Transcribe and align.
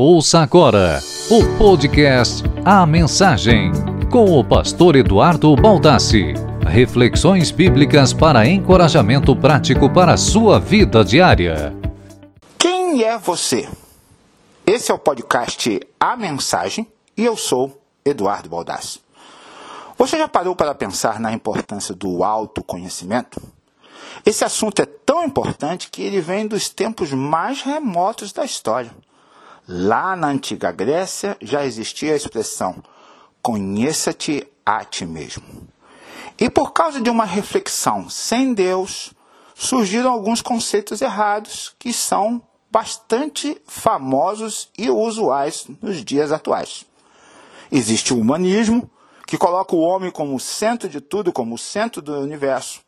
Ouça 0.00 0.38
agora 0.38 1.00
o 1.28 1.58
podcast 1.58 2.44
A 2.64 2.86
Mensagem, 2.86 3.72
com 4.12 4.38
o 4.38 4.44
pastor 4.44 4.94
Eduardo 4.94 5.56
Baldassi. 5.56 6.34
Reflexões 6.64 7.50
bíblicas 7.50 8.12
para 8.12 8.46
encorajamento 8.46 9.34
prático 9.34 9.92
para 9.92 10.12
a 10.12 10.16
sua 10.16 10.60
vida 10.60 11.04
diária. 11.04 11.74
Quem 12.56 13.02
é 13.02 13.18
você? 13.18 13.68
Esse 14.64 14.92
é 14.92 14.94
o 14.94 15.00
podcast 15.00 15.80
A 15.98 16.16
Mensagem 16.16 16.86
e 17.16 17.24
eu 17.24 17.36
sou 17.36 17.82
Eduardo 18.04 18.48
Baldassi. 18.48 19.00
Você 19.98 20.16
já 20.16 20.28
parou 20.28 20.54
para 20.54 20.76
pensar 20.76 21.18
na 21.18 21.32
importância 21.32 21.92
do 21.92 22.22
autoconhecimento? 22.22 23.42
Esse 24.24 24.44
assunto 24.44 24.80
é 24.80 24.86
tão 24.86 25.24
importante 25.24 25.90
que 25.90 26.02
ele 26.02 26.20
vem 26.20 26.46
dos 26.46 26.68
tempos 26.68 27.10
mais 27.12 27.62
remotos 27.62 28.32
da 28.32 28.44
história. 28.44 28.92
Lá 29.68 30.16
na 30.16 30.28
antiga 30.28 30.72
Grécia 30.72 31.36
já 31.42 31.64
existia 31.64 32.14
a 32.14 32.16
expressão 32.16 32.82
conheça-te 33.42 34.46
a 34.64 34.84
ti 34.84 35.06
mesmo. 35.06 35.66
E 36.38 36.50
por 36.50 36.72
causa 36.72 37.00
de 37.00 37.10
uma 37.10 37.24
reflexão 37.24 38.08
sem 38.08 38.52
Deus, 38.52 39.12
surgiram 39.54 40.12
alguns 40.12 40.42
conceitos 40.42 41.00
errados 41.00 41.74
que 41.78 41.92
são 41.92 42.42
bastante 42.70 43.60
famosos 43.66 44.68
e 44.76 44.90
usuais 44.90 45.66
nos 45.80 46.04
dias 46.04 46.30
atuais. 46.30 46.84
Existe 47.72 48.12
o 48.12 48.18
humanismo, 48.18 48.90
que 49.26 49.38
coloca 49.38 49.74
o 49.74 49.80
homem 49.80 50.10
como 50.10 50.38
centro 50.38 50.88
de 50.88 51.00
tudo, 51.00 51.32
como 51.32 51.58
centro 51.58 52.00
do 52.00 52.20
universo. 52.20 52.80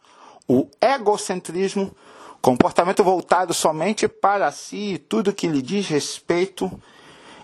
O 0.47 0.69
egocentrismo, 0.81 1.95
comportamento 2.41 3.05
voltado 3.05 3.53
somente 3.53 4.09
para 4.09 4.51
si 4.51 4.95
e 4.95 4.99
tudo 4.99 5.33
que 5.33 5.47
lhe 5.47 5.61
diz 5.61 5.87
respeito 5.89 6.71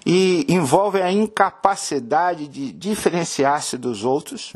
e 0.06 0.46
envolve 0.48 1.02
a 1.02 1.10
incapacidade 1.10 2.46
de 2.46 2.72
diferenciar-se 2.72 3.76
dos 3.76 4.04
outros, 4.04 4.52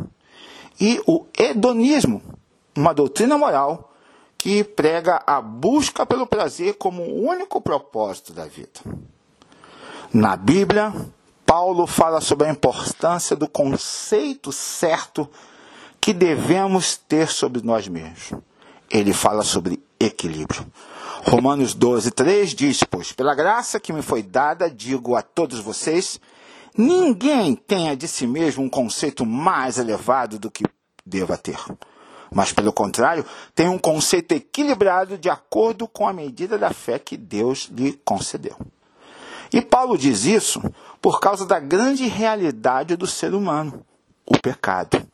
e 0.81 1.03
o 1.07 1.27
hedonismo, 1.37 2.23
uma 2.77 2.95
doutrina 2.95 3.37
moral 3.37 3.93
que 4.39 4.63
prega 4.63 5.23
a 5.27 5.41
busca 5.41 6.07
pelo 6.07 6.27
prazer 6.27 6.75
como 6.75 7.03
o 7.03 7.29
único 7.29 7.61
propósito 7.61 8.33
da 8.33 8.47
vida. 8.47 8.81
Na 10.15 10.37
Bíblia, 10.37 10.95
Paulo 11.45 11.87
fala 11.87 12.21
sobre 12.21 12.47
a 12.47 12.51
importância 12.51 13.35
do 13.35 13.49
conceito 13.49 14.53
certo 14.53 15.29
que 16.01 16.15
devemos 16.15 16.97
ter 16.97 17.29
sobre 17.29 17.61
nós 17.61 17.89
mesmos. 17.89 18.33
Ele 18.89 19.13
fala 19.13 19.43
sobre 19.43 19.83
equilíbrio. 20.01 20.67
Romanos 21.25 21.75
12, 21.75 22.11
3 22.11 22.55
diz: 22.55 22.83
Pois 22.83 23.13
pela 23.13 23.35
graça 23.35 23.79
que 23.79 23.93
me 23.93 24.01
foi 24.01 24.23
dada, 24.23 24.71
digo 24.71 25.15
a 25.15 25.23
todos 25.23 25.61
vocês, 25.61 26.19
ninguém 26.77 27.55
tenha 27.55 27.95
de 27.95 28.09
si 28.09 28.27
mesmo 28.27 28.65
um 28.65 28.71
conceito 28.71 29.27
mais 29.27 29.79
elevado 29.79 30.39
do 30.39 30.51
que 30.51 30.65
deva 31.05 31.37
ter. 31.37 31.59
Mas, 32.33 32.53
pelo 32.53 32.73
contrário, 32.73 33.27
tem 33.55 33.69
um 33.69 33.79
conceito 33.79 34.33
equilibrado 34.33 35.19
de 35.19 35.29
acordo 35.29 35.89
com 35.89 36.07
a 36.07 36.13
medida 36.13 36.57
da 36.57 36.73
fé 36.73 36.99
que 36.99 37.17
Deus 37.17 37.69
lhe 37.73 37.93
concedeu. 38.05 38.57
E 39.53 39.61
Paulo 39.61 39.99
diz 39.99 40.25
isso 40.25 40.63
por 41.03 41.19
causa 41.19 41.45
da 41.45 41.59
grande 41.59 42.07
realidade 42.07 42.95
do 42.95 43.07
ser 43.07 43.35
humano, 43.35 43.85
o 44.25 44.39
pecado. 44.39 45.05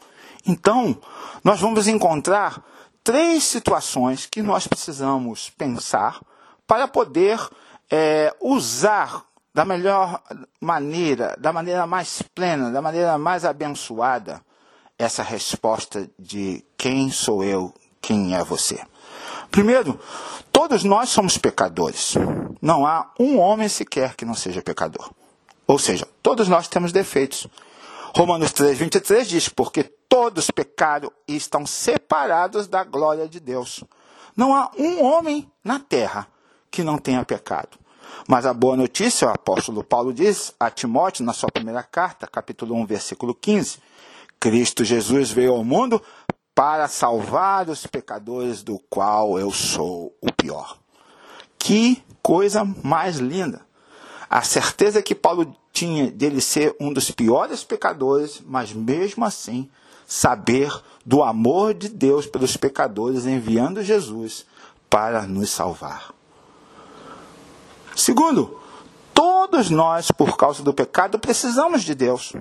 Então, 0.46 0.96
nós 1.42 1.58
vamos 1.58 1.88
encontrar 1.88 2.62
três 3.06 3.44
situações 3.44 4.26
que 4.26 4.42
nós 4.42 4.66
precisamos 4.66 5.48
pensar 5.48 6.20
para 6.66 6.88
poder 6.88 7.38
é, 7.88 8.34
usar 8.40 9.22
da 9.54 9.64
melhor 9.64 10.20
maneira, 10.60 11.36
da 11.38 11.52
maneira 11.52 11.86
mais 11.86 12.20
plena, 12.20 12.68
da 12.72 12.82
maneira 12.82 13.16
mais 13.16 13.44
abençoada, 13.44 14.42
essa 14.98 15.22
resposta 15.22 16.10
de 16.18 16.64
quem 16.76 17.08
sou 17.12 17.44
eu, 17.44 17.72
quem 18.02 18.34
é 18.34 18.42
você. 18.42 18.84
Primeiro, 19.52 20.00
todos 20.50 20.82
nós 20.82 21.08
somos 21.08 21.38
pecadores. 21.38 22.14
Não 22.60 22.84
há 22.84 23.12
um 23.20 23.38
homem 23.38 23.68
sequer 23.68 24.16
que 24.16 24.24
não 24.24 24.34
seja 24.34 24.60
pecador. 24.62 25.12
Ou 25.64 25.78
seja, 25.78 26.08
todos 26.20 26.48
nós 26.48 26.66
temos 26.66 26.90
defeitos. 26.90 27.46
Romanos 28.16 28.50
3, 28.50 28.78
23 28.78 29.28
diz: 29.28 29.48
Porque 29.50 29.82
todos 29.82 30.50
pecaram 30.50 31.12
e 31.28 31.36
estão 31.36 31.66
separados 31.66 32.66
da 32.66 32.82
glória 32.82 33.28
de 33.28 33.38
Deus. 33.38 33.84
Não 34.34 34.54
há 34.54 34.70
um 34.78 35.04
homem 35.04 35.52
na 35.62 35.78
terra 35.78 36.26
que 36.70 36.82
não 36.82 36.96
tenha 36.96 37.22
pecado. 37.26 37.78
Mas 38.26 38.46
a 38.46 38.54
boa 38.54 38.74
notícia, 38.74 39.28
o 39.28 39.30
apóstolo 39.30 39.84
Paulo 39.84 40.14
diz 40.14 40.54
a 40.58 40.70
Timóteo, 40.70 41.26
na 41.26 41.34
sua 41.34 41.50
primeira 41.50 41.82
carta, 41.82 42.26
capítulo 42.26 42.74
1, 42.76 42.86
versículo 42.86 43.34
15: 43.34 43.80
Cristo 44.40 44.82
Jesus 44.82 45.30
veio 45.30 45.52
ao 45.52 45.62
mundo 45.62 46.02
para 46.54 46.88
salvar 46.88 47.68
os 47.68 47.86
pecadores, 47.86 48.62
do 48.62 48.78
qual 48.88 49.38
eu 49.38 49.50
sou 49.50 50.16
o 50.22 50.32
pior. 50.32 50.78
Que 51.58 52.02
coisa 52.22 52.64
mais 52.64 53.18
linda! 53.18 53.66
A 54.30 54.40
certeza 54.40 55.02
que 55.02 55.14
Paulo 55.14 55.54
tinha 55.76 56.10
dele 56.10 56.40
ser 56.40 56.74
um 56.80 56.90
dos 56.90 57.10
piores 57.10 57.62
pecadores, 57.62 58.40
mas 58.46 58.72
mesmo 58.72 59.26
assim 59.26 59.68
saber 60.06 60.72
do 61.04 61.22
amor 61.22 61.74
de 61.74 61.90
Deus 61.90 62.26
pelos 62.26 62.56
pecadores, 62.56 63.26
enviando 63.26 63.82
Jesus 63.82 64.46
para 64.88 65.26
nos 65.26 65.50
salvar. 65.50 66.14
Segundo, 67.94 68.58
todos 69.12 69.68
nós, 69.68 70.10
por 70.10 70.38
causa 70.38 70.62
do 70.62 70.72
pecado, 70.72 71.18
precisamos 71.18 71.82
de 71.82 71.94
Deus. 71.94 72.32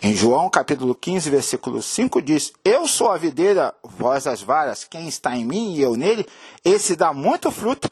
Em 0.00 0.14
João 0.14 0.48
capítulo 0.48 0.94
15, 0.94 1.30
versículo 1.30 1.82
5 1.82 2.22
diz: 2.22 2.52
Eu 2.64 2.86
sou 2.86 3.10
a 3.10 3.18
videira, 3.18 3.74
vós 3.82 4.24
as 4.24 4.40
varas, 4.40 4.84
quem 4.84 5.08
está 5.08 5.36
em 5.36 5.44
mim 5.44 5.74
e 5.74 5.82
eu 5.82 5.96
nele, 5.96 6.24
esse 6.64 6.94
dá 6.94 7.12
muito 7.12 7.50
fruto, 7.50 7.90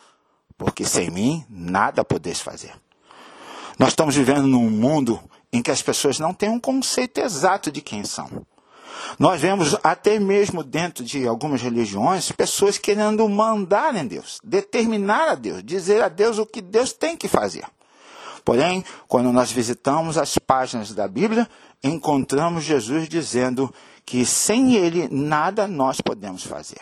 porque 0.56 0.84
sem 0.84 1.10
mim 1.10 1.44
nada 1.50 2.04
podeis 2.04 2.41
fazer. 2.41 2.85
Nós 3.78 3.91
estamos 3.91 4.14
vivendo 4.14 4.47
num 4.47 4.70
mundo 4.70 5.20
em 5.53 5.62
que 5.62 5.70
as 5.70 5.82
pessoas 5.82 6.19
não 6.19 6.32
têm 6.32 6.48
um 6.48 6.60
conceito 6.60 7.19
exato 7.19 7.70
de 7.70 7.81
quem 7.81 8.04
são. 8.04 8.28
Nós 9.19 9.41
vemos 9.41 9.76
até 9.82 10.19
mesmo 10.19 10.64
dentro 10.64 11.04
de 11.04 11.26
algumas 11.26 11.60
religiões 11.60 12.32
pessoas 12.32 12.78
querendo 12.78 13.28
mandar 13.28 13.94
em 13.94 14.06
Deus, 14.06 14.41
determinar 14.42 15.28
a 15.28 15.34
Deus, 15.34 15.62
dizer 15.62 16.03
a 16.03 16.09
Deus 16.09 16.38
o 16.38 16.47
que 16.47 16.60
Deus 16.60 16.92
tem 16.92 17.16
que 17.16 17.28
fazer. 17.28 17.65
Porém, 18.44 18.84
quando 19.09 19.32
nós 19.32 19.50
visitamos 19.50 20.16
as 20.16 20.38
páginas 20.38 20.92
da 20.92 21.06
Bíblia, 21.09 21.48
encontramos 21.82 22.65
Jesus 22.65 23.09
dizendo 23.09 23.72
que 24.04 24.25
sem 24.25 24.75
Ele 24.75 25.09
nada 25.10 25.66
nós 25.66 26.00
podemos 26.00 26.44
fazer. 26.44 26.81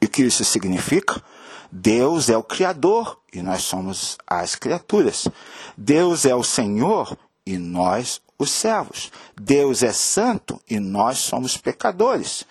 E 0.00 0.06
o 0.06 0.08
que 0.08 0.22
isso 0.22 0.44
significa? 0.44 1.22
Deus 1.70 2.28
é 2.28 2.36
o 2.36 2.42
Criador 2.42 3.18
e 3.32 3.42
nós 3.42 3.62
somos 3.62 4.16
as 4.26 4.54
criaturas. 4.54 5.28
Deus 5.76 6.24
é 6.24 6.34
o 6.34 6.42
Senhor 6.42 7.16
e 7.44 7.58
nós 7.58 8.20
os 8.38 8.50
servos. 8.50 9.10
Deus 9.40 9.82
é 9.82 9.92
santo 9.92 10.60
e 10.68 10.78
nós 10.78 11.18
somos 11.18 11.56
pecadores. 11.56 12.44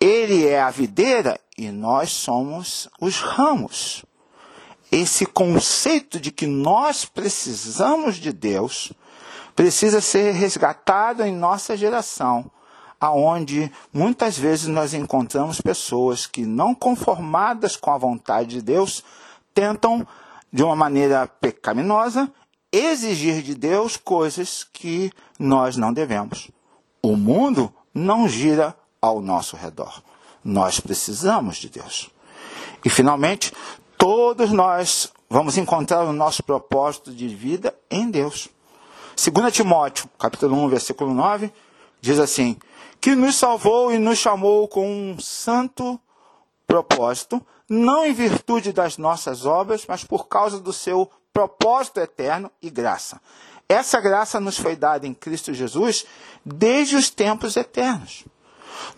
Ele 0.00 0.46
é 0.46 0.60
a 0.60 0.70
videira 0.70 1.38
e 1.56 1.70
nós 1.70 2.10
somos 2.10 2.88
os 3.00 3.20
ramos. 3.20 4.04
Esse 4.90 5.24
conceito 5.26 6.18
de 6.18 6.32
que 6.32 6.46
nós 6.46 7.04
precisamos 7.04 8.16
de 8.16 8.32
Deus 8.32 8.92
precisa 9.54 10.00
ser 10.00 10.32
resgatado 10.32 11.22
em 11.22 11.32
nossa 11.32 11.76
geração, 11.76 12.50
aonde 13.00 13.72
muitas 13.92 14.36
vezes 14.36 14.66
nós 14.66 14.92
encontramos 14.92 15.60
pessoas 15.60 16.26
que 16.26 16.44
não 16.44 16.74
conformadas 16.74 17.74
com 17.74 17.90
a 17.90 17.98
vontade 17.98 18.50
de 18.50 18.62
Deus 18.62 19.02
tentam 19.54 20.06
de 20.52 20.62
uma 20.62 20.76
maneira 20.76 21.26
pecaminosa 21.26 22.30
exigir 22.72 23.42
de 23.42 23.54
Deus 23.54 23.96
coisas 23.96 24.64
que 24.64 25.10
nós 25.38 25.76
não 25.76 25.92
devemos. 25.92 26.50
O 27.02 27.16
mundo 27.16 27.72
não 27.94 28.28
gira 28.28 28.76
ao 29.00 29.20
nosso 29.20 29.56
redor. 29.56 30.02
Nós 30.44 30.78
precisamos 30.78 31.56
de 31.56 31.68
Deus. 31.68 32.10
E 32.84 32.90
finalmente, 32.90 33.52
todos 33.98 34.50
nós 34.52 35.12
vamos 35.28 35.56
encontrar 35.56 36.04
o 36.04 36.12
nosso 36.12 36.42
propósito 36.42 37.12
de 37.12 37.28
vida 37.28 37.74
em 37.90 38.10
Deus. 38.10 38.48
2 39.16 39.52
Timóteo, 39.52 40.08
capítulo 40.18 40.56
1, 40.64 40.68
versículo 40.68 41.12
9, 41.12 41.52
diz 42.00 42.18
assim: 42.18 42.56
que 43.00 43.14
nos 43.14 43.36
salvou 43.36 43.92
e 43.92 43.98
nos 43.98 44.18
chamou 44.18 44.68
com 44.68 44.86
um 44.86 45.18
santo 45.18 45.98
propósito, 46.66 47.44
não 47.68 48.04
em 48.04 48.12
virtude 48.12 48.72
das 48.72 48.98
nossas 48.98 49.46
obras, 49.46 49.84
mas 49.88 50.04
por 50.04 50.28
causa 50.28 50.60
do 50.60 50.72
seu 50.72 51.10
propósito 51.32 52.00
eterno 52.00 52.50
e 52.60 52.68
graça. 52.68 53.20
Essa 53.68 54.00
graça 54.00 54.40
nos 54.40 54.58
foi 54.58 54.74
dada 54.74 55.06
em 55.06 55.14
Cristo 55.14 55.54
Jesus 55.54 56.04
desde 56.44 56.96
os 56.96 57.08
tempos 57.08 57.56
eternos. 57.56 58.24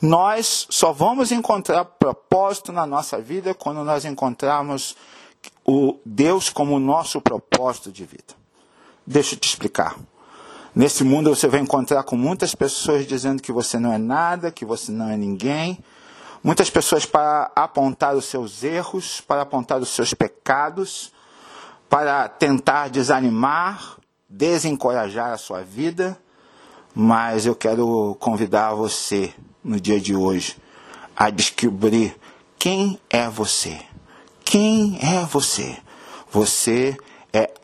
Nós 0.01 0.67
só 0.71 0.93
vamos 0.93 1.31
encontrar 1.31 1.85
propósito 1.85 2.73
na 2.73 2.87
nossa 2.87 3.21
vida 3.21 3.55
quando 3.55 3.85
nós 3.85 4.05
encontrarmos 4.05 4.97
o 5.65 5.99
Deus 6.05 6.49
como 6.49 6.79
nosso 6.79 7.21
propósito 7.21 7.93
de 7.93 8.05
vida. 8.05 8.35
Deixa 9.07 9.35
eu 9.35 9.39
te 9.39 9.49
explicar. 9.49 9.97
Nesse 10.75 11.05
mundo 11.05 11.35
você 11.35 11.47
vai 11.47 11.61
encontrar 11.61 12.03
com 12.03 12.17
muitas 12.17 12.55
pessoas 12.55 13.07
dizendo 13.07 13.43
que 13.43 13.53
você 13.53 13.79
não 13.79 13.93
é 13.93 13.99
nada, 13.99 14.51
que 14.51 14.65
você 14.65 14.91
não 14.91 15.11
é 15.11 15.19
ninguém. 15.19 15.79
Muitas 16.43 16.71
pessoas 16.71 17.05
para 17.05 17.53
apontar 17.55 18.15
os 18.15 18.25
seus 18.25 18.65
erros, 18.65 19.21
para 19.21 19.43
apontar 19.43 19.79
os 19.79 19.91
seus 19.91 20.15
pecados, 20.15 21.13
para 21.91 22.27
tentar 22.27 22.89
desanimar, 22.89 23.99
desencorajar 24.27 25.33
a 25.33 25.39
sua 25.39 25.63
vida. 25.63 26.19
Mas 26.95 27.45
eu 27.45 27.55
quero 27.55 28.17
convidar 28.19 28.73
você 28.73 29.33
no 29.63 29.79
dia 29.79 30.01
de 30.01 30.17
hoje 30.17 30.57
a 31.15 31.29
descobrir 31.29 32.17
quem 32.59 32.99
é 33.11 33.29
você. 33.29 33.79
Quem 34.43 34.99
é 35.03 35.23
você? 35.27 35.77
Você 36.31 36.97
é 36.99 37.12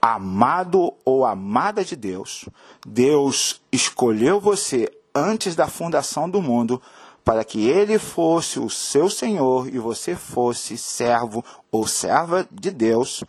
amado 0.00 0.94
ou 1.04 1.24
amada 1.24 1.84
de 1.84 1.94
Deus. 1.94 2.48
Deus 2.86 3.60
escolheu 3.70 4.40
você 4.40 4.90
antes 5.14 5.54
da 5.54 5.66
fundação 5.66 6.28
do 6.28 6.40
mundo 6.40 6.80
para 7.24 7.44
que 7.44 7.68
ele 7.68 7.98
fosse 7.98 8.58
o 8.58 8.70
seu 8.70 9.10
Senhor 9.10 9.68
e 9.68 9.78
você 9.78 10.16
fosse 10.16 10.78
servo 10.78 11.44
ou 11.70 11.86
serva 11.86 12.48
de 12.50 12.70
Deus. 12.70 13.22